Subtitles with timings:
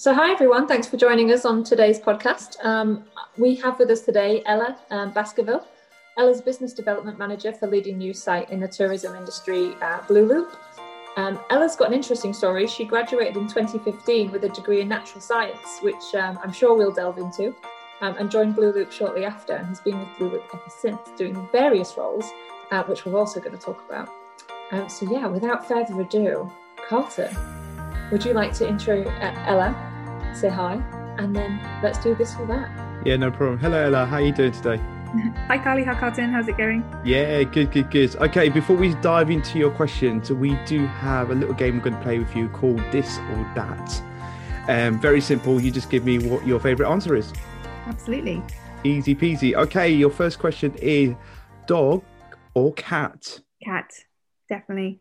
[0.00, 0.66] So, hi everyone.
[0.66, 2.56] Thanks for joining us on today's podcast.
[2.64, 3.04] Um,
[3.36, 5.66] we have with us today Ella um, Baskerville.
[6.16, 10.56] Ella's business development manager for leading news site in the tourism industry at Blooloop.
[11.18, 12.66] Um, Ella's got an interesting story.
[12.66, 16.92] She graduated in 2015 with a degree in natural science, which um, I'm sure we'll
[16.92, 17.54] delve into,
[18.00, 21.98] um, and joined Blooloop shortly after and has been with Blooloop ever since, doing various
[21.98, 22.24] roles,
[22.70, 24.08] uh, which we're also going to talk about.
[24.72, 26.50] Um, so, yeah, without further ado,
[26.88, 27.36] Carlton,
[28.10, 29.89] would you like to intro uh, Ella,
[30.34, 30.74] say hi,
[31.18, 32.70] and then let's do this or that?
[33.04, 33.58] Yeah, no problem.
[33.58, 34.06] Hello, Ella.
[34.06, 34.80] How are you doing today?
[35.48, 35.82] Hi, Carly.
[35.84, 36.30] Hi, Carlton.
[36.30, 36.84] How's it going?
[37.04, 38.14] Yeah, good, good, good.
[38.16, 41.96] Okay, before we dive into your questions, we do have a little game we're going
[41.96, 44.02] to play with you called This or That.
[44.68, 45.60] Um, very simple.
[45.60, 47.32] You just give me what your favourite answer is.
[47.86, 48.40] Absolutely.
[48.84, 49.54] Easy peasy.
[49.54, 51.14] Okay, your first question is
[51.66, 52.04] dog
[52.54, 53.40] or cat?
[53.64, 53.90] Cat,
[54.48, 55.00] definitely.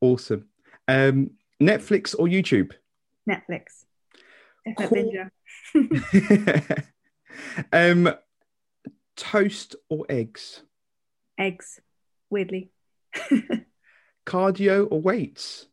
[0.00, 0.46] Awesome.
[0.88, 2.72] Um, Netflix or YouTube?
[3.28, 3.79] Netflix.
[4.76, 5.30] Definite
[5.74, 6.84] binger.
[7.72, 8.14] um,
[9.16, 10.62] toast or eggs?
[11.38, 11.80] Eggs,
[12.28, 12.70] weirdly.
[14.26, 15.66] Cardio or weights?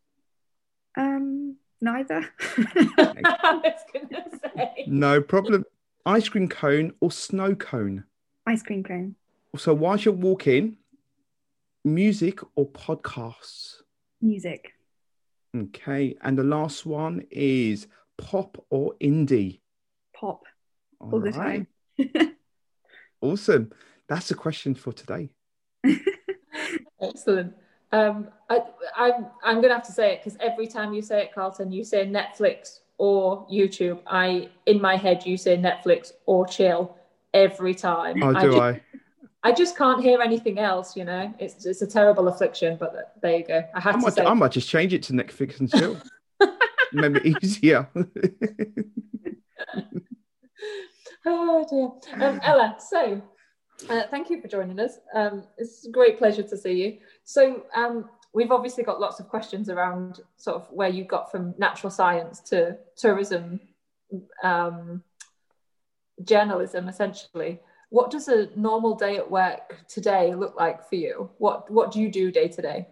[0.97, 2.27] Um, neither.
[2.39, 4.83] I was going to say.
[4.87, 5.65] No problem.
[6.05, 8.05] Ice cream cone or snow cone?
[8.47, 9.15] Ice cream cone.
[9.57, 10.77] So whilst you're walking,
[11.83, 13.81] music or podcasts?
[14.21, 14.73] Music.
[15.55, 16.15] Okay.
[16.21, 17.87] And the last one is
[18.17, 19.61] pop or indie?
[20.15, 20.43] Pop.
[20.99, 21.67] All All the right.
[21.97, 22.35] time.
[23.21, 23.71] Awesome.
[24.07, 25.29] That's the question for today.
[27.01, 27.53] Excellent.
[27.91, 28.59] Um, I,
[28.95, 31.71] I'm I'm going to have to say it because every time you say it, Carlton,
[31.71, 33.99] you say Netflix or YouTube.
[34.05, 36.97] I in my head you say Netflix or chill
[37.33, 38.21] every time.
[38.21, 38.81] Oh, I do I?
[39.43, 40.97] I just can't hear anything else.
[40.97, 42.77] You know, it's it's a terrible affliction.
[42.77, 43.63] But there you go.
[43.73, 44.25] I I have to say.
[44.25, 46.01] I might just change it to Netflix and chill.
[46.93, 47.89] Remember, easier.
[51.29, 52.25] Oh dear.
[52.25, 53.21] Um, Ella, so
[53.89, 54.97] uh, thank you for joining us.
[55.13, 56.97] Um, it's a great pleasure to see you.
[57.25, 61.53] So um, we've obviously got lots of questions around sort of where you got from
[61.57, 63.59] natural science to tourism
[64.41, 65.03] um,
[66.23, 67.59] journalism, essentially.
[67.89, 71.29] What does a normal day at work today look like for you?
[71.39, 72.87] What What do you do day to day?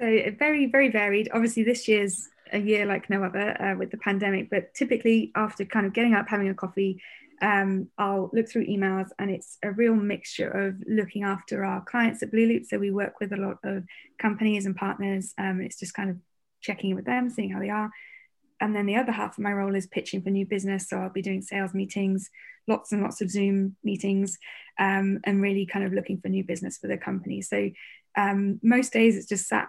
[0.00, 0.06] So
[0.38, 1.28] very, very varied.
[1.34, 5.64] Obviously, this year's a year like no other uh, with the pandemic, but typically after
[5.64, 7.02] kind of getting up, having a coffee,
[7.42, 12.22] um, I'll look through emails and it's a real mixture of looking after our clients
[12.22, 12.66] at Blooloop.
[12.66, 13.84] So we work with a lot of
[14.18, 15.34] companies and partners.
[15.36, 16.16] Um, it's just kind of
[16.62, 17.90] checking in with them, seeing how they are.
[18.58, 20.88] And then the other half of my role is pitching for new business.
[20.88, 22.30] So I'll be doing sales meetings,
[22.66, 24.38] lots and lots of Zoom meetings,
[24.78, 27.42] um, and really kind of looking for new business for the company.
[27.42, 27.70] So
[28.16, 29.68] um, most days it's just sat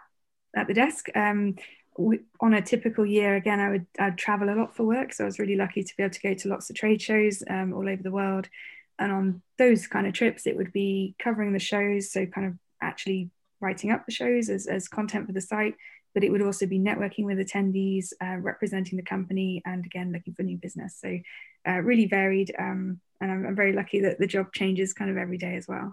[0.55, 1.07] at the desk.
[1.15, 1.55] Um,
[1.97, 5.23] we, on a typical year, again, I would I'd travel a lot for work, so
[5.23, 7.73] I was really lucky to be able to go to lots of trade shows um,
[7.73, 8.47] all over the world.
[8.97, 12.53] And on those kind of trips, it would be covering the shows, so kind of
[12.81, 13.29] actually
[13.59, 15.75] writing up the shows as, as content for the site,
[16.13, 20.33] but it would also be networking with attendees, uh, representing the company, and again looking
[20.33, 20.97] for new business.
[20.99, 21.19] So
[21.67, 25.17] uh, really varied, um, and I'm, I'm very lucky that the job changes kind of
[25.17, 25.91] every day as well.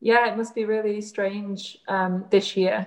[0.00, 2.86] Yeah, it must be really strange um, this year.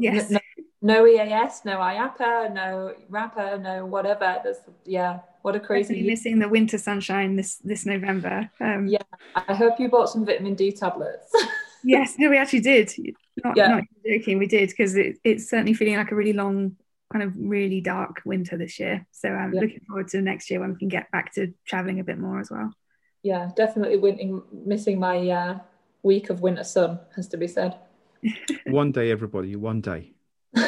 [0.00, 0.30] Yes.
[0.30, 0.38] No,
[0.82, 4.42] no EAS, no IAAPA, no rapper, no whatever.
[4.84, 8.50] Yeah, what a crazy Definitely missing the winter sunshine this this November.
[8.60, 9.02] Um, Yeah.
[9.34, 11.32] I hope you bought some vitamin D tablets.
[11.82, 12.92] Yes, no, we actually did.
[13.42, 13.68] Not, Yeah.
[13.68, 16.76] not joking, we did because it, it's certainly feeling like a really long,
[17.10, 19.06] kind of really dark winter this year.
[19.12, 19.62] So I'm Yeah.
[19.62, 22.38] looking forward to next year when we can get back to traveling a bit more
[22.38, 22.70] as well.
[23.22, 25.58] yeah, definitely winning, missing my uh,
[26.02, 27.76] week of winter sun has to be said.
[28.66, 30.12] One day, everybody, one day.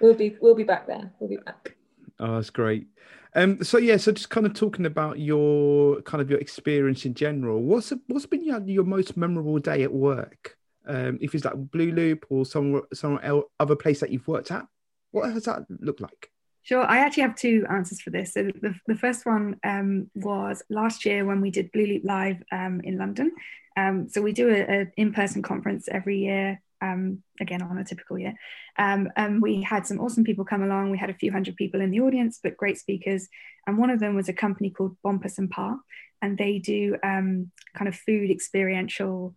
[0.00, 1.12] We'll be we'll be back there.
[1.18, 1.76] We'll be back.
[2.20, 2.86] Oh, that's great.
[3.34, 7.14] Um, so yeah, so just kind of talking about your kind of your experience in
[7.14, 7.62] general.
[7.62, 10.56] What's what's been your, your most memorable day at work?
[10.86, 14.66] Um, if it's like Blooloop or somewhere somewhere else, other place that you've worked at,
[15.10, 16.30] what does that look like?
[16.62, 18.34] Sure, I actually have two answers for this.
[18.34, 22.80] So the, the first one um, was last year when we did Blooloop Live um,
[22.84, 23.32] in London.
[23.78, 28.34] Um, so we do an in-person conference every year, um, again on a typical year.
[28.76, 30.90] Um, and we had some awesome people come along.
[30.90, 33.28] We had a few hundred people in the audience, but great speakers.
[33.66, 35.78] And one of them was a company called Bompas and Parr,
[36.20, 39.36] and they do um, kind of food experiential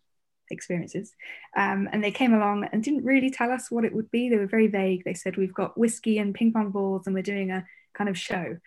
[0.50, 1.14] experiences.
[1.56, 4.30] Um, and they came along and didn't really tell us what it would be.
[4.30, 5.04] They were very vague.
[5.04, 8.18] They said, We've got whiskey and ping pong balls, and we're doing a kind of
[8.18, 8.58] show.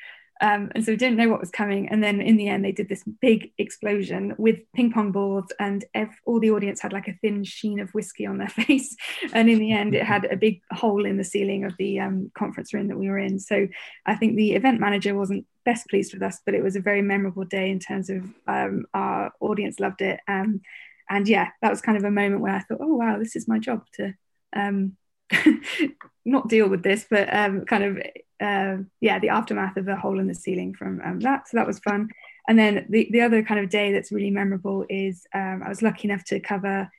[0.40, 1.88] Um, and so we didn't know what was coming.
[1.88, 5.84] And then in the end, they did this big explosion with ping pong balls, and
[5.94, 8.96] ev- all the audience had like a thin sheen of whiskey on their face.
[9.32, 12.30] And in the end, it had a big hole in the ceiling of the um,
[12.36, 13.38] conference room that we were in.
[13.38, 13.68] So
[14.06, 17.02] I think the event manager wasn't best pleased with us, but it was a very
[17.02, 20.20] memorable day in terms of um, our audience loved it.
[20.28, 20.60] Um,
[21.08, 23.48] and yeah, that was kind of a moment where I thought, oh wow, this is
[23.48, 24.14] my job to
[24.54, 24.96] um,
[26.24, 27.98] not deal with this, but um, kind of
[28.40, 31.48] uh, yeah, the aftermath of the hole in the ceiling from um, that.
[31.48, 32.08] So that was fun.
[32.48, 35.82] And then the, the other kind of day that's really memorable is um, I was
[35.82, 36.90] lucky enough to cover,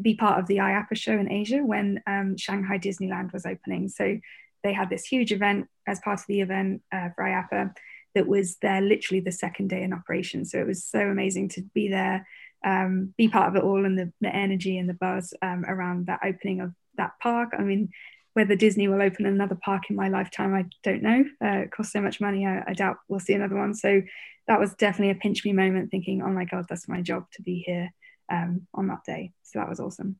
[0.00, 3.88] be part of the IAAPA show in Asia when um, Shanghai Disneyland was opening.
[3.88, 4.18] So
[4.62, 7.74] they had this huge event as part of the event uh, for IAAPA
[8.14, 10.44] that was there literally the second day in operation.
[10.44, 12.26] So it was so amazing to be there,
[12.64, 16.06] um, be part of it all, and the, the energy and the buzz um, around
[16.06, 17.50] that opening of that park.
[17.58, 17.90] I mean,
[18.34, 21.24] whether Disney will open another park in my lifetime, I don't know.
[21.42, 22.46] Uh, it costs so much money.
[22.46, 23.74] I, I, doubt we'll see another one.
[23.74, 24.02] So
[24.48, 27.42] that was definitely a pinch me moment, thinking, "Oh my god, that's my job to
[27.42, 27.90] be here
[28.30, 30.18] um, on that day." So that was awesome.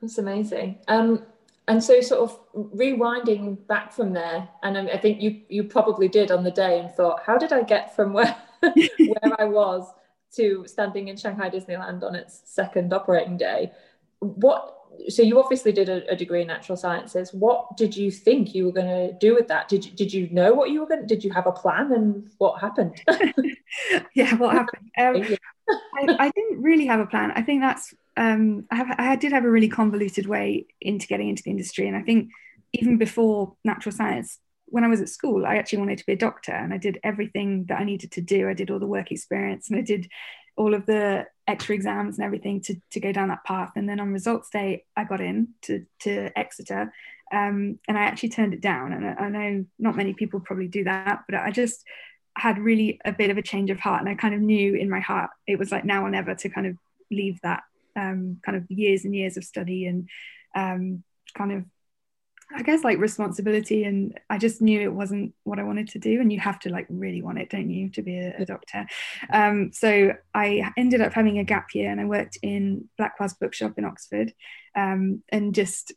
[0.00, 0.78] That's amazing.
[0.88, 1.24] Um,
[1.66, 6.30] and so, sort of rewinding back from there, and I think you you probably did
[6.30, 9.92] on the day and thought, "How did I get from where where I was
[10.36, 13.72] to standing in Shanghai Disneyland on its second operating day?"
[14.20, 17.32] What so you obviously did a, a, degree in natural sciences.
[17.32, 19.68] What did you think you were going to do with that?
[19.68, 21.02] Did you, did you know what you were going?
[21.02, 23.00] to Did you have a plan, and what happened?
[24.14, 24.90] yeah, what happened?
[25.66, 27.32] Um, I, I, didn't really have a plan.
[27.34, 31.30] I think that's um, I, have, I did have a really convoluted way into getting
[31.30, 32.30] into the industry, and I think
[32.74, 36.16] even before natural science, when I was at school, I actually wanted to be a
[36.16, 38.48] doctor, and I did everything that I needed to do.
[38.48, 40.08] I did all the work experience, and I did
[40.56, 43.72] all of the extra exams and everything to, to go down that path.
[43.76, 46.92] And then on results day, I got in to, to Exeter
[47.32, 48.92] um, and I actually turned it down.
[48.92, 51.84] And I, I, know not many people probably do that, but I just
[52.36, 54.00] had really a bit of a change of heart.
[54.00, 56.48] And I kind of knew in my heart it was like now or never to
[56.48, 56.76] kind of
[57.10, 57.62] leave that
[57.96, 60.08] um, kind of years and years of study and
[60.54, 61.02] um,
[61.36, 61.64] kind of
[62.52, 66.20] I guess like responsibility and I just knew it wasn't what I wanted to do
[66.20, 68.86] and you have to like really want it don't you to be a, a doctor?
[69.32, 73.74] Um, so I ended up having a gap year and I worked in Blackwell's bookshop
[73.78, 74.32] in Oxford
[74.76, 75.92] um, and just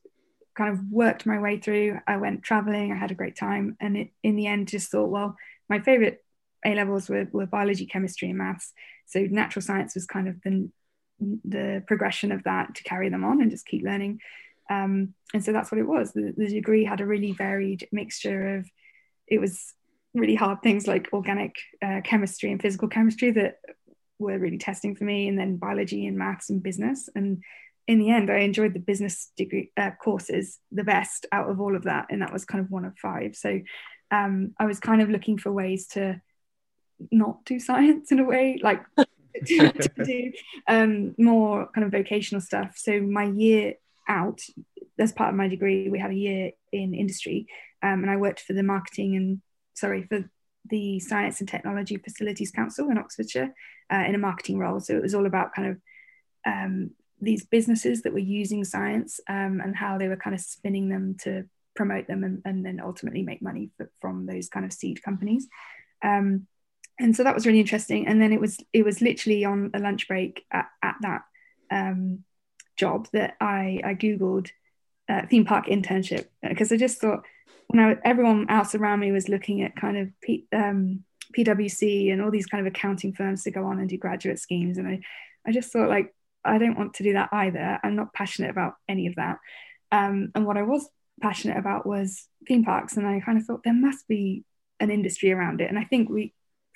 [0.55, 1.99] kind of worked my way through.
[2.07, 5.09] I went traveling I had a great time and it, in the end just thought
[5.09, 5.35] well
[5.69, 6.23] my favorite
[6.65, 8.73] A levels were, were biology chemistry and maths.
[9.05, 10.69] So natural science was kind of the
[11.45, 14.19] the progression of that to carry them on and just keep learning
[14.69, 16.11] um, and so that's what it was.
[16.11, 18.69] The, the, degree had a really varied mixture of,
[19.27, 19.73] it was
[20.13, 23.57] really hard things like organic uh, chemistry and physical chemistry that
[24.19, 27.09] were really testing for me, and then biology and maths and business.
[27.15, 27.43] And
[27.87, 31.75] in the end, I enjoyed the business degree uh, courses the best out of all
[31.75, 33.35] of that, and that was kind of one of five.
[33.35, 33.61] So
[34.11, 36.21] um, I was kind of looking for ways to
[37.11, 38.83] not do science in a way, like
[39.45, 40.31] to, to do
[40.67, 42.73] um, more kind of vocational stuff.
[42.75, 43.75] So my year
[44.07, 44.41] out
[44.99, 47.47] as part of my degree we had a year in industry
[47.83, 49.41] um, and i worked for the marketing and
[49.73, 50.29] sorry for
[50.69, 53.53] the science and technology facilities council in oxfordshire
[53.91, 54.79] uh, in a marketing role.
[54.79, 55.77] So it was all about kind of
[56.45, 60.89] um, these businesses that were using science um, and how they were kind of spinning
[60.89, 61.45] them to
[61.75, 65.47] promote them and, and then ultimately make money for, from those kind of seed companies.
[66.03, 66.47] Um,
[66.99, 68.07] and so that was really interesting.
[68.07, 71.21] And then it was it was literally on a lunch break at, at that
[71.69, 72.23] um,
[72.77, 74.49] job that I, I Googled
[75.09, 77.25] uh, theme park internship because I just thought
[77.67, 81.03] when I, everyone else around me was looking at kind of P, um,
[81.37, 84.77] PwC and all these kind of accounting firms to go on and do graduate schemes.
[84.77, 85.01] And I,
[85.45, 86.13] I just thought like,
[86.45, 87.79] I don't want to do that either.
[87.83, 89.37] I'm not passionate about any of that.
[89.91, 90.87] Um, and what I was
[91.21, 92.95] passionate about was theme parks.
[92.95, 94.45] And I kind of thought there must be
[94.79, 95.69] an industry around it.
[95.69, 96.33] And I think we,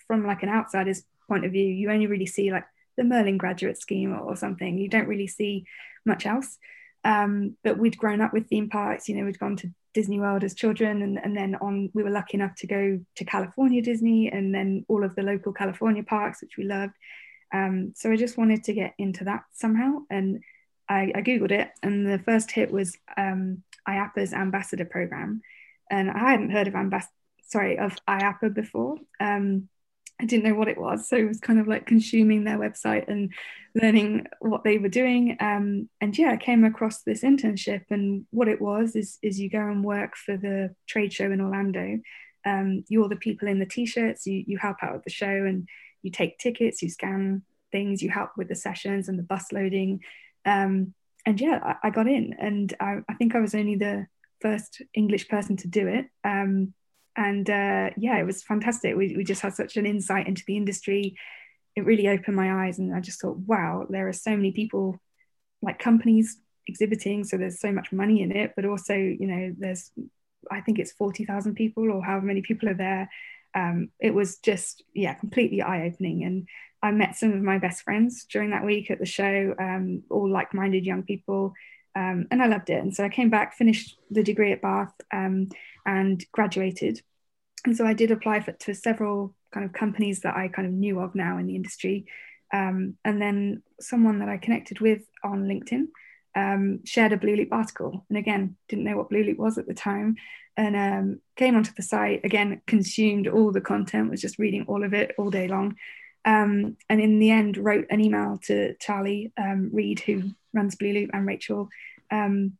[0.07, 2.65] from like an outsider's point of view, you only really see like
[3.01, 4.77] the Merlin graduate scheme or, something.
[4.77, 5.65] You don't really see
[6.05, 6.57] much else.
[7.03, 10.43] Um, but we'd grown up with theme parks, you know, we'd gone to Disney World
[10.43, 14.31] as children, and, and then on, we were lucky enough to go to California Disney
[14.31, 16.93] and then all of the local California parks, which we loved.
[17.51, 20.01] Um, so I just wanted to get into that somehow.
[20.09, 20.41] And
[20.87, 25.41] I, I Googled it, and the first hit was um, IAAPA's ambassador program.
[25.89, 27.07] And I hadn't heard of ambas-
[27.47, 28.97] sorry, of IAAPA before.
[29.19, 29.69] Um,
[30.21, 31.09] I didn't know what it was.
[31.09, 33.33] So it was kind of like consuming their website and
[33.73, 35.35] learning what they were doing.
[35.39, 37.85] Um, and yeah, I came across this internship.
[37.89, 41.41] And what it was is, is you go and work for the trade show in
[41.41, 41.99] Orlando.
[42.45, 45.67] Um, you're the people in the t-shirts, you, you help out with the show and
[46.03, 50.01] you take tickets, you scan things, you help with the sessions and the bus loading.
[50.45, 50.93] Um,
[51.25, 54.07] and yeah, I, I, got in and I, I, think I was only the
[54.39, 56.07] first English person to do it.
[56.23, 56.73] Um,
[57.15, 58.95] and uh, yeah, it was fantastic.
[58.95, 61.15] We, we just had such an insight into the industry.
[61.75, 64.99] It really opened my eyes, and I just thought, wow, there are so many people,
[65.61, 66.37] like companies
[66.67, 67.23] exhibiting.
[67.23, 69.91] So there's so much money in it, but also, you know, there's,
[70.49, 73.09] I think it's 40,000 people or however many people are there.
[73.53, 76.23] Um, it was just, yeah, completely eye opening.
[76.23, 76.47] And
[76.81, 80.29] I met some of my best friends during that week at the show, um, all
[80.29, 81.53] like minded young people.
[81.95, 82.81] Um, and I loved it.
[82.81, 85.49] And so I came back, finished the degree at Bath, um,
[85.85, 87.01] and graduated.
[87.65, 90.73] And so I did apply for to several kind of companies that I kind of
[90.73, 92.05] knew of now in the industry.
[92.53, 95.87] Um, and then someone that I connected with on LinkedIn
[96.35, 98.05] um, shared a Blooloop article.
[98.09, 100.15] And again, didn't know what Blooloop was at the time.
[100.57, 104.83] And um, came onto the site, again, consumed all the content, was just reading all
[104.83, 105.75] of it all day long.
[106.25, 110.23] Um, and in the end, wrote an email to Charlie um, Read, who
[110.53, 111.69] runs Blooloop, and Rachel,
[112.11, 112.57] um,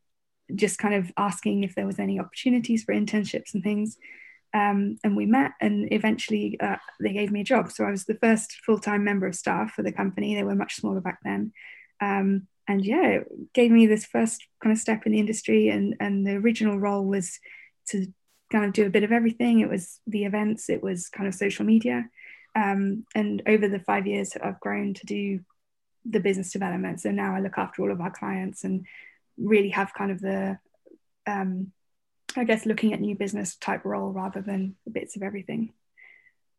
[0.56, 3.98] just kind of asking if there was any opportunities for internships and things.
[4.54, 7.72] Um, and we met, and eventually uh, they gave me a job.
[7.72, 10.36] So I was the first full time member of staff for the company.
[10.36, 11.54] They were much smaller back then.
[12.02, 15.70] Um, and yeah, it gave me this first kind of step in the industry.
[15.70, 17.40] And, and the original role was
[17.90, 18.08] to
[18.52, 19.60] kind of do a bit of everything.
[19.60, 22.10] It was the events, it was kind of social media.
[22.56, 25.40] Um, and over the five years, I've grown to do
[26.06, 27.00] the business development.
[27.00, 28.86] So now I look after all of our clients and
[29.42, 30.58] really have kind of the
[31.28, 31.72] um,
[32.36, 35.74] I guess looking at new business type role rather than bits of everything.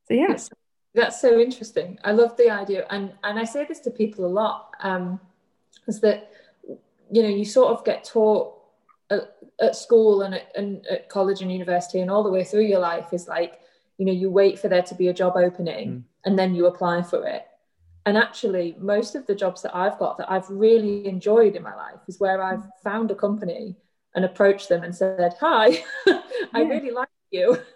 [0.08, 0.26] So yeah.
[0.28, 0.50] That's,
[0.94, 1.98] that's so interesting.
[2.04, 5.20] I love the idea, and and I say this to people a lot, um,
[5.86, 6.30] is that
[7.10, 8.54] you know you sort of get taught
[9.10, 12.64] at, at school and at, and at college and university and all the way through
[12.64, 13.60] your life is like
[13.98, 16.02] you know you wait for there to be a job opening mm.
[16.24, 17.46] and then you apply for it
[18.04, 21.74] and actually most of the jobs that i've got that i've really enjoyed in my
[21.74, 22.70] life is where i've mm.
[22.82, 23.76] found a company
[24.14, 25.82] and approached them and said, Hi,
[26.52, 27.58] I really like you.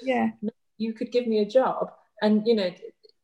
[0.00, 0.30] Yeah.
[0.78, 1.90] you could give me a job.
[2.22, 2.70] And, you know,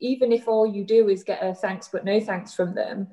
[0.00, 3.06] even if all you do is get a thanks but no thanks from them,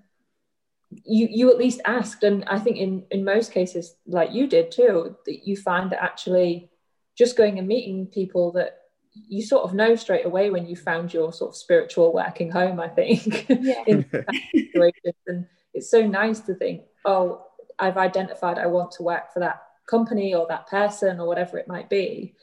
[1.05, 2.23] you you at least asked.
[2.23, 6.01] And I think in, in most cases, like you did too, that you find that
[6.01, 6.71] actually
[7.15, 8.78] just going and meeting people that
[9.13, 12.79] you sort of know straight away when you found your sort of spiritual working home,
[12.79, 13.47] I think.
[13.49, 13.83] Yeah.
[13.87, 14.05] in.
[15.27, 17.45] And it's so nice to think, oh,
[17.77, 21.67] I've identified I want to work for that company or that person or whatever it
[21.67, 22.35] might be,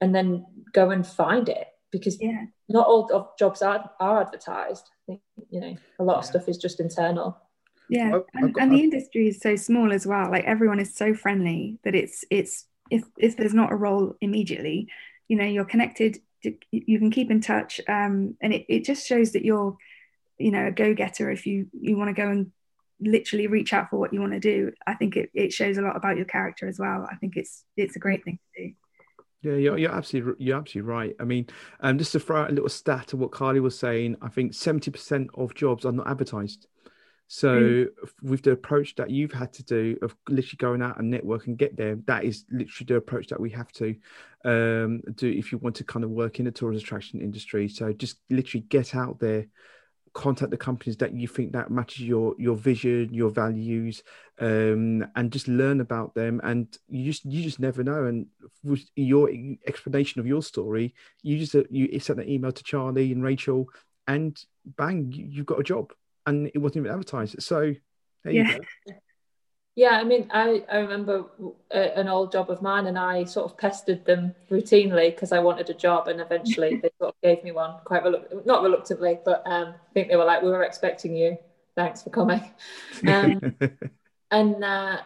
[0.00, 2.44] and then go and find it because yeah.
[2.68, 4.90] not all jobs are, are advertised.
[5.08, 7.38] I think, you know, a lot of stuff is just internal.
[7.88, 10.30] Yeah, and, and the industry is so small as well.
[10.30, 14.88] Like everyone is so friendly that it's it's if if there's not a role immediately,
[15.32, 16.18] you know, you're connected.
[16.42, 19.78] To, you can keep in touch, um, and it, it just shows that you're,
[20.36, 22.52] you know, a go getter if you you want to go and
[23.00, 25.82] literally reach out for what you want to do i think it, it shows a
[25.82, 28.72] lot about your character as well i think it's it's a great thing to do
[29.42, 31.16] yeah, you're, you're absolutely you're absolutely right.
[31.18, 31.48] I mean,
[31.80, 34.54] um, just to throw out a little stat of what Carly was saying, I think
[34.54, 36.68] seventy percent of jobs are not advertised.
[37.34, 37.88] So mm.
[38.20, 41.56] with the approach that you've had to do of literally going out and network and
[41.56, 43.96] get there, that is literally the approach that we have to
[44.44, 47.68] um, do if you want to kind of work in the tourist attraction industry.
[47.68, 49.46] So just literally get out there,
[50.12, 54.02] contact the companies that you think that matches your your vision your values
[54.38, 58.26] um, and just learn about them and you just you just never know and
[58.62, 59.30] with your
[59.66, 63.66] explanation of your story you just uh, you sent an email to charlie and rachel
[64.06, 64.44] and
[64.76, 65.94] bang you, have got a job
[66.26, 67.74] and it wasn't even advertised so
[68.24, 68.42] there yeah.
[68.42, 68.94] you go
[69.74, 71.24] yeah, I mean, I, I remember
[71.70, 75.38] a, an old job of mine, and I sort of pestered them routinely because I
[75.38, 79.18] wanted a job, and eventually they sort of gave me one, quite relu- not reluctantly,
[79.24, 81.38] but um, I think they were like, "We were expecting you.
[81.74, 82.42] Thanks for coming."
[83.06, 83.56] Um,
[84.30, 84.98] and, uh,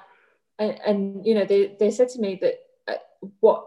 [0.58, 2.58] and and you know, they they said to me that
[2.88, 2.99] uh,
[3.40, 3.66] what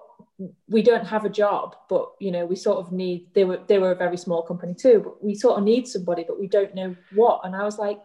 [0.67, 3.27] we don't have a job, but you know, we sort of need.
[3.33, 6.23] They were they were a very small company too, but we sort of need somebody,
[6.25, 7.41] but we don't know what.
[7.43, 7.99] And I was like,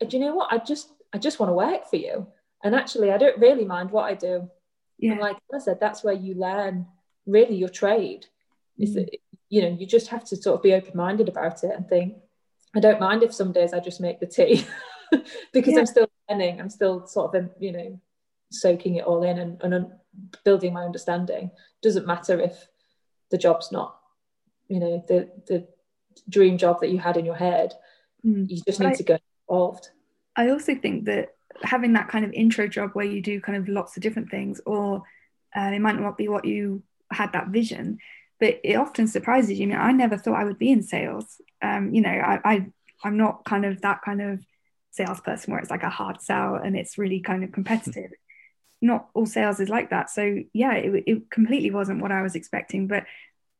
[0.00, 0.52] do you know what?
[0.52, 2.26] I just I just want to work for you.
[2.62, 4.50] And actually, I don't really mind what I do.
[4.98, 5.12] Yeah.
[5.12, 6.86] And like I said, that's where you learn
[7.26, 8.26] really your trade.
[8.78, 8.94] Is mm.
[8.96, 9.16] that
[9.48, 12.16] you know you just have to sort of be open minded about it and think.
[12.74, 14.66] I don't mind if some days I just make the tea
[15.52, 15.80] because yeah.
[15.80, 16.60] I'm still learning.
[16.60, 18.00] I'm still sort of you know
[18.52, 19.86] soaking it all in and, and
[20.44, 21.50] building my understanding.
[21.82, 22.68] Doesn't matter if
[23.30, 23.96] the job's not
[24.72, 25.66] you know the the
[26.28, 27.74] dream job that you had in your head.
[28.24, 28.48] Mm.
[28.48, 29.90] You just need I, to get involved.
[30.36, 33.68] I also think that having that kind of intro job where you do kind of
[33.68, 35.02] lots of different things, or
[35.54, 37.98] uh, it might not be what you had that vision,
[38.40, 39.66] but it often surprises you.
[39.66, 41.40] I mean, I never thought I would be in sales.
[41.60, 42.66] Um, you know, I, I
[43.04, 44.40] I'm not kind of that kind of
[44.90, 48.12] salesperson where it's like a hard sell and it's really kind of competitive.
[48.82, 50.10] Not all sales is like that.
[50.10, 52.88] So yeah, it, it completely wasn't what I was expecting.
[52.88, 53.04] But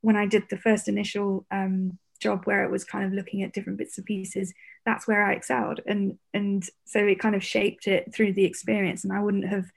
[0.01, 3.53] when I did the first initial um, job where it was kind of looking at
[3.53, 4.53] different bits and pieces,
[4.85, 5.81] that's where I excelled.
[5.87, 9.05] And and so it kind of shaped it through the experience.
[9.05, 9.71] And I wouldn't have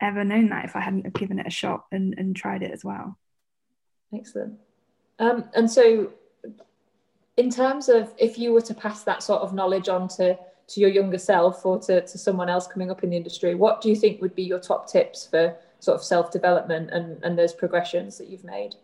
[0.00, 2.72] ever known that if I hadn't have given it a shot and, and tried it
[2.72, 3.18] as well.
[4.14, 4.58] Excellent.
[5.18, 6.12] Um, and so
[7.36, 10.38] in terms of if you were to pass that sort of knowledge on to
[10.68, 13.80] to your younger self or to, to someone else coming up in the industry, what
[13.80, 17.38] do you think would be your top tips for sort of self development and, and
[17.38, 18.74] those progressions that you've made?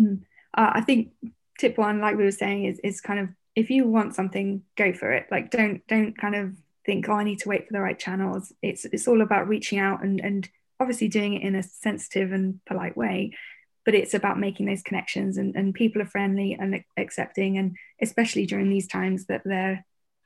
[0.00, 0.20] Mm.
[0.56, 1.10] Uh, I think
[1.58, 4.92] tip one, like we were saying, is is kind of if you want something, go
[4.92, 5.26] for it.
[5.30, 6.52] Like don't don't kind of
[6.86, 8.52] think, oh, I need to wait for the right channels.
[8.62, 10.48] It's it's all about reaching out and and
[10.80, 13.32] obviously doing it in a sensitive and polite way.
[13.84, 18.46] But it's about making those connections and, and people are friendly and accepting and especially
[18.46, 19.84] during these times that they're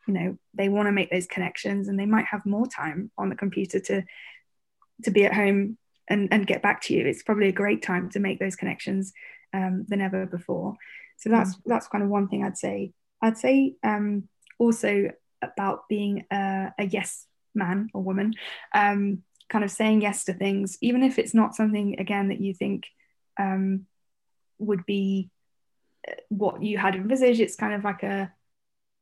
[0.09, 3.29] you know they want to make those connections and they might have more time on
[3.29, 4.03] the computer to
[5.05, 7.07] to be at home and, and get back to you.
[7.07, 9.13] It's probably a great time to make those connections
[9.53, 10.75] um, than ever before.
[11.19, 11.61] So that's mm.
[11.67, 12.93] that's kind of one thing i'd say.
[13.21, 15.11] I'd say um, also
[15.43, 18.35] about being a, a, yes man or woman
[18.75, 22.55] um, kind of saying yes to things even if it's not something again that you
[22.55, 22.87] think
[23.39, 23.87] um,
[24.59, 25.31] would be
[26.09, 27.41] uh, what you had envisaged.
[27.41, 28.33] It's kind of like a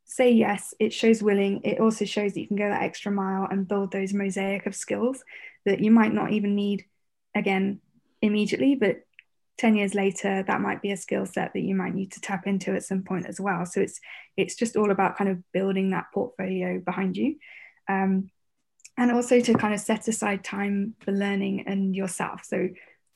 [0.07, 1.61] say yes, it shows willing.
[1.65, 4.75] It also shows that you can go that extra mile and build those mosaic of
[4.75, 5.23] skills
[5.65, 6.87] that you might not even need
[7.35, 7.81] again
[8.23, 9.01] immediately, but
[9.59, 12.47] 10 years later, that might be a skill set that you might need to tap
[12.47, 13.67] into at some point as well.
[13.67, 14.01] So it's
[14.37, 17.37] it's just all about kind of building that portfolio behind you.
[17.89, 18.31] Um,
[18.99, 22.43] and also to kind of set aside time for learning and yourself.
[22.45, 22.69] So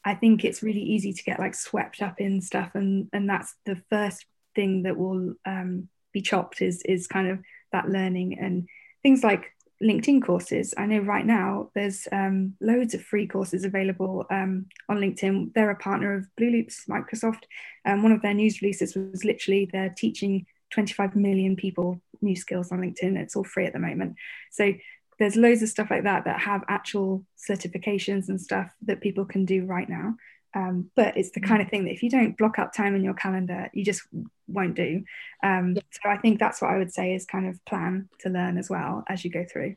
[0.04, 3.54] I think it's really easy to get like swept up in stuff and and that's
[3.64, 7.38] the first thing that will um, be chopped is is kind of
[7.72, 8.68] that learning and
[9.02, 9.52] things like
[9.82, 10.74] LinkedIn courses.
[10.76, 15.54] I know right now there's um, loads of free courses available um, on LinkedIn.
[15.54, 17.44] They're a partner of Blooloop's, Microsoft.
[17.86, 22.70] Um, one of their news releases was literally they're teaching 25 million people new skills
[22.70, 23.16] on LinkedIn.
[23.16, 24.16] It's all free at the moment.
[24.50, 24.74] So
[25.18, 29.44] there's loads of stuff like that that have actual certifications and stuff that people can
[29.44, 30.14] do right now.
[30.54, 33.04] Um, but it's the kind of thing that if you don't block up time in
[33.04, 34.02] your calendar, you just
[34.48, 35.04] won't do.
[35.42, 35.82] Um, yeah.
[35.90, 38.68] So I think that's what I would say is kind of plan to learn as
[38.68, 39.76] well as you go through.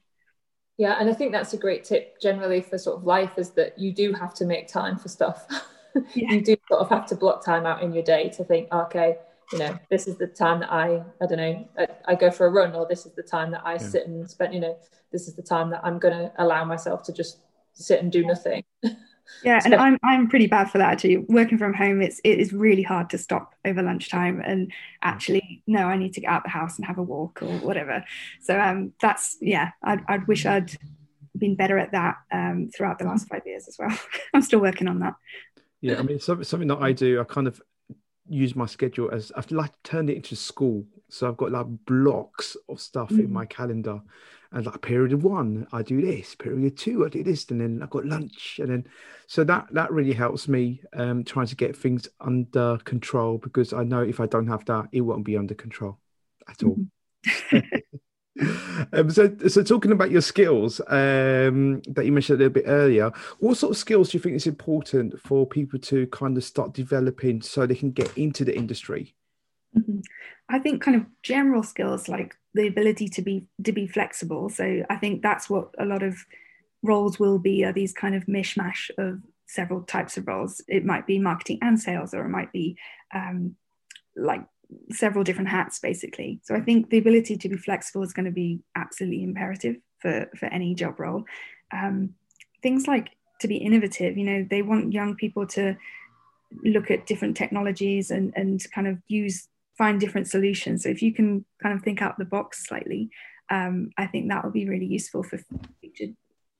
[0.77, 3.77] Yeah, and I think that's a great tip generally for sort of life is that
[3.77, 5.47] you do have to make time for stuff.
[6.15, 6.31] Yeah.
[6.31, 9.17] you do sort of have to block time out in your day to think, okay,
[9.51, 12.47] you know, this is the time that I, I don't know, I, I go for
[12.47, 13.77] a run, or this is the time that I yeah.
[13.77, 14.75] sit and spend, you know,
[15.11, 17.41] this is the time that I'm going to allow myself to just
[17.73, 18.63] sit and do nothing.
[19.43, 21.17] Yeah, and I'm I'm pretty bad for that actually.
[21.17, 25.85] Working from home, it's it is really hard to stop over lunchtime and actually no,
[25.87, 28.03] I need to get out the house and have a walk or whatever.
[28.41, 30.71] So um, that's yeah, I'd, I'd wish I'd
[31.37, 33.97] been better at that um, throughout the last five years as well.
[34.33, 35.15] I'm still working on that.
[35.81, 37.19] Yeah, I mean something something that I do.
[37.19, 37.61] I kind of
[38.29, 40.85] use my schedule as I've like turned it into school.
[41.09, 43.19] So I've got like blocks of stuff mm.
[43.19, 44.01] in my calendar
[44.53, 47.89] and like period one i do this period two i do this and then i've
[47.89, 48.85] got lunch and then
[49.27, 53.83] so that that really helps me um trying to get things under control because i
[53.83, 55.97] know if i don't have that it won't be under control
[56.47, 56.77] at all
[58.93, 63.11] um, so, so talking about your skills um, that you mentioned a little bit earlier,
[63.39, 66.73] what sort of skills do you think is important for people to kind of start
[66.73, 69.13] developing so they can get into the industry?
[69.77, 69.99] Mm-hmm.
[70.49, 74.49] I think kind of general skills like the ability to be to be flexible.
[74.49, 76.17] So I think that's what a lot of
[76.83, 80.61] roles will be are these kind of mishmash of several types of roles.
[80.67, 82.77] It might be marketing and sales, or it might be
[83.13, 83.55] um,
[84.15, 84.43] like
[84.91, 86.39] several different hats, basically.
[86.43, 90.29] So I think the ability to be flexible is going to be absolutely imperative for
[90.37, 91.25] for any job role.
[91.71, 92.15] Um,
[92.61, 94.17] things like to be innovative.
[94.17, 95.75] You know, they want young people to
[96.63, 100.83] look at different technologies and and kind of use find different solutions.
[100.83, 103.09] So if you can kind of think out the box slightly,
[103.49, 105.39] um, I think that will be really useful for
[105.81, 106.13] future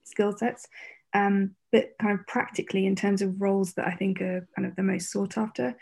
[0.04, 0.68] skill sets.
[1.14, 4.76] Um, but kind of practically, in terms of roles that I think are kind of
[4.76, 5.76] the most sought after,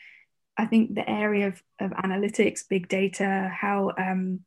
[0.57, 4.41] I think the area of, of analytics, big data, how um,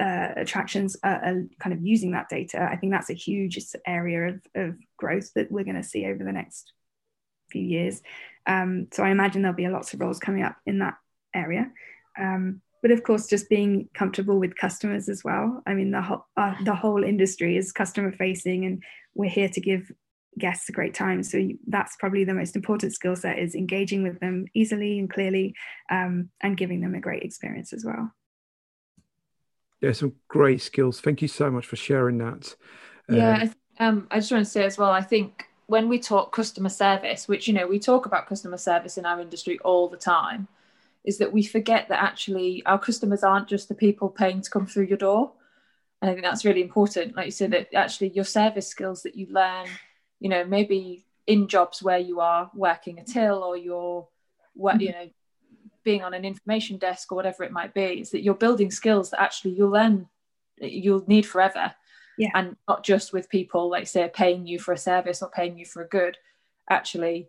[0.00, 4.28] uh, attractions are, are, kind of using that data, I think that's a huge area
[4.28, 6.72] of, of growth that we're going to see over the next
[7.50, 8.00] few years.
[8.46, 10.94] Um, so I imagine there'll be lots of roles coming up in that
[11.34, 11.70] area.
[12.18, 15.62] Um, but of course, just being comfortable with customers as well.
[15.66, 18.82] I mean, the whole uh, the whole industry is customer facing, and
[19.14, 19.90] we're here to give
[20.38, 21.22] guests a great time.
[21.22, 25.54] So that's probably the most important skill set is engaging with them easily and clearly,
[25.90, 28.12] um, and giving them a great experience as well.
[29.80, 31.00] Yeah, some great skills.
[31.00, 32.54] Thank you so much for sharing that.
[33.10, 36.32] Uh, yeah, Um, I just want to say as well, I think when we talk
[36.32, 39.96] customer service, which you know we talk about customer service in our industry all the
[39.96, 40.48] time,
[41.04, 44.66] is that we forget that actually our customers aren't just the people paying to come
[44.66, 45.32] through your door.
[46.02, 47.16] And I think that's really important.
[47.16, 49.66] Like you said, that actually your service skills that you learn,
[50.18, 54.08] you know, maybe in jobs where you are working a till or you're,
[54.58, 54.80] mm-hmm.
[54.80, 55.10] you know,
[55.82, 59.10] being on an information desk or whatever it might be, is that you're building skills
[59.10, 60.08] that actually you'll learn,
[60.58, 61.74] you'll need forever.
[62.18, 62.28] Yeah.
[62.34, 65.64] And not just with people, like say, paying you for a service or paying you
[65.64, 66.18] for a good.
[66.68, 67.28] Actually,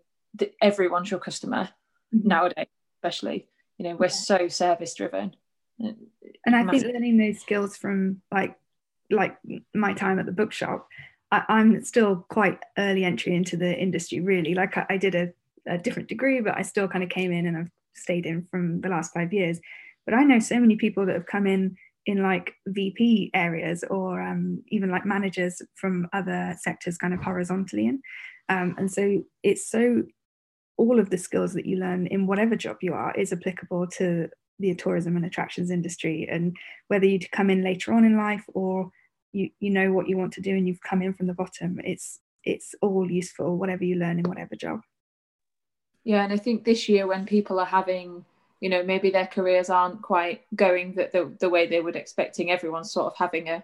[0.61, 1.69] everyone's your customer
[2.13, 2.27] mm-hmm.
[2.27, 3.47] nowadays, especially
[3.81, 4.11] you know we're yeah.
[4.11, 5.35] so service driven
[5.79, 8.55] and i think learning those skills from like
[9.09, 9.35] like
[9.73, 10.87] my time at the bookshop
[11.31, 14.53] I, am still quite early entry into the industry really.
[14.53, 15.29] Like i, I did a,
[15.65, 18.81] a, different degree but i still kind of came in and i've stayed in from
[18.81, 19.59] the last five years.
[20.05, 24.21] But i know so many people that have come in in like vp areas or
[24.21, 28.01] um, even like managers from other sectors kind of horizontally in.
[28.49, 30.03] Um, and so it's so
[30.77, 34.29] all of the skills that you learn in whatever job you are is applicable to
[34.59, 36.27] the tourism and attractions industry.
[36.29, 36.55] And
[36.87, 38.91] whether you come in later on in life or
[39.33, 41.79] you you know what you want to do and you've come in from the bottom
[41.83, 44.81] it's it's all useful whatever you learn in whatever job.
[46.03, 48.25] Yeah and i think this year when people are having
[48.59, 52.51] you know maybe their careers aren't quite going the, the, the way they would expecting
[52.51, 53.63] everyone's sort of having a,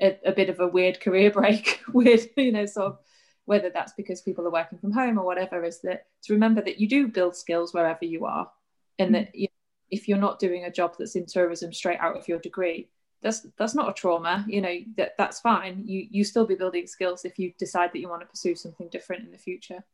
[0.00, 2.98] a, a bit of a weird career break with you know sort of
[3.46, 6.78] whether that's because people are working from home or whatever, is that to remember that
[6.78, 8.50] you do build skills wherever you are,
[8.98, 9.24] and mm-hmm.
[9.24, 12.28] that you know, if you're not doing a job that's in tourism straight out of
[12.28, 12.88] your degree,
[13.22, 14.44] that's that's not a trauma.
[14.48, 15.82] You know that that's fine.
[15.86, 18.88] You you still be building skills if you decide that you want to pursue something
[18.90, 19.84] different in the future.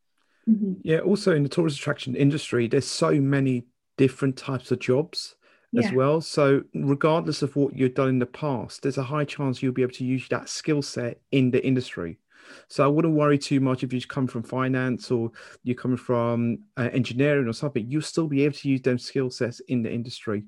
[0.49, 0.73] Mm-hmm.
[0.83, 0.99] Yeah.
[0.99, 3.65] Also, in the tourist attraction industry, there's so many
[3.97, 5.35] different types of jobs
[5.75, 6.21] as well.
[6.21, 9.81] So, regardless of what you've done in the past, there's a high chance you'll be
[9.81, 12.19] able to use that skill set in the industry.
[12.67, 15.31] So I wouldn't worry too much if you just come from finance or
[15.63, 17.89] you're coming from uh, engineering or something.
[17.89, 20.43] You'll still be able to use them skill sets in the industry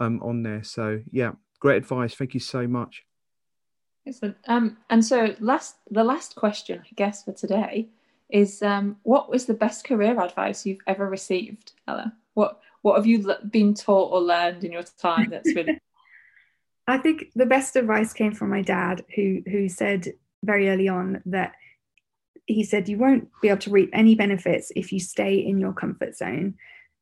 [0.00, 0.62] um, on there.
[0.62, 2.14] So yeah, great advice.
[2.14, 3.04] Thank you so much.
[4.06, 4.36] Excellent.
[4.46, 7.88] Um, and so last the last question, I guess, for today
[8.30, 12.12] is um, what was the best career advice you've ever received, Ella?
[12.34, 15.80] What what have you been taught or learned in your time that's really
[16.86, 21.22] I think the best advice came from my dad, who who said very early on
[21.26, 21.52] that
[22.46, 25.72] he said you won't be able to reap any benefits if you stay in your
[25.72, 26.54] comfort zone.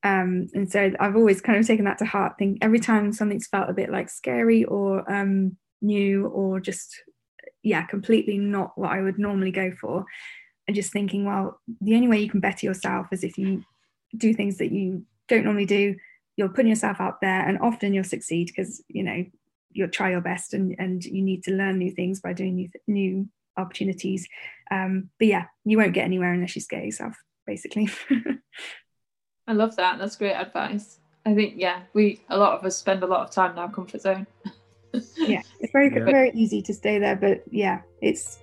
[0.03, 2.35] Um, and so I've always kind of taken that to heart.
[2.39, 6.95] Think every time something's felt a bit like scary or um, new or just
[7.63, 10.05] yeah, completely not what I would normally go for,
[10.69, 13.65] and just thinking, well, the only way you can better yourself is if you
[14.17, 15.97] do things that you don't normally do.
[16.37, 19.25] You're putting yourself out there, and often you'll succeed because you know
[19.75, 22.71] you'll try your best and, and you need to learn new things by doing new,
[22.87, 24.27] new opportunities.
[24.71, 27.15] Um, but yeah, you won't get anywhere unless you scare yourself,
[27.47, 27.91] basically.
[29.47, 29.99] I love that.
[29.99, 31.01] That's great advice.
[31.27, 33.71] I think yeah, we a lot of us spend a lot of time in our
[33.71, 34.27] comfort zone.
[35.17, 36.05] yeah, it's very yeah.
[36.05, 38.41] very easy to stay there, but yeah, it's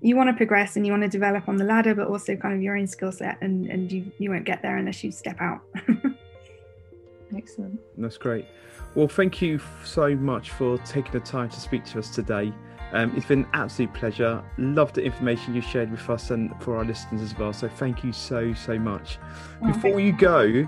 [0.00, 2.54] you want to progress and you want to develop on the ladder, but also kind
[2.54, 5.40] of your own skill set, and and you you won't get there unless you step
[5.40, 5.62] out.
[7.36, 7.80] Excellent.
[7.96, 8.46] That's great.
[8.94, 12.52] Well, thank you so much for taking the time to speak to us today.
[12.92, 14.40] Um, it's been an absolute pleasure.
[14.56, 17.52] Love the information you shared with us and for our listeners as well.
[17.52, 19.18] So thank you so, so much.
[19.62, 20.62] Oh, Before you go,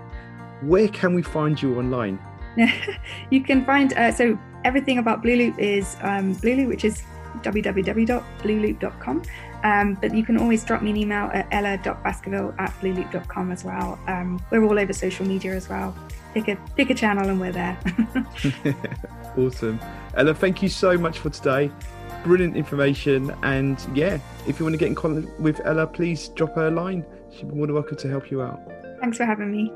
[0.62, 2.18] where can we find you online?
[3.30, 7.04] you can find, uh, so everything about Blooloop is um, Blooloop, which is
[7.42, 9.22] www.blooloop.com.
[9.64, 13.98] Um, but you can always drop me an email at ella.baskerville at blooloop.com as well.
[14.06, 15.96] Um, we're all over social media as well.
[16.34, 17.78] Pick a pick a channel and we're there.
[19.38, 19.80] awesome.
[20.14, 21.70] Ella, thank you so much for today.
[22.24, 23.34] Brilliant information.
[23.42, 26.70] And yeah, if you want to get in contact with Ella, please drop her a
[26.70, 27.04] line.
[27.32, 28.60] She'll be more than welcome to help you out.
[29.00, 29.72] Thanks for having me.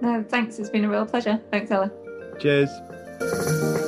[0.00, 0.58] No, thanks.
[0.58, 1.40] It's been a real pleasure.
[1.50, 1.90] Thanks, Ella.
[2.38, 3.80] Cheers.